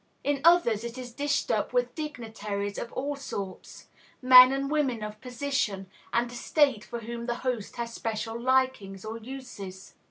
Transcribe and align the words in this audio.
In 0.23 0.41
others, 0.43 0.83
it 0.83 0.97
is 0.97 1.13
dished 1.13 1.51
up 1.51 1.73
with 1.73 1.93
Dignitaries 1.93 2.79
of 2.79 2.91
all 2.93 3.15
sorts; 3.15 3.85
men 4.19 4.51
and 4.51 4.71
women 4.71 5.03
of 5.03 5.21
position 5.21 5.85
and 6.11 6.31
estate 6.31 6.83
for 6.83 7.01
whom 7.01 7.27
the 7.27 7.35
host 7.45 7.75
has 7.75 7.93
special 7.93 8.39
likings 8.41 9.05
or 9.05 9.19
uses. 9.19 9.93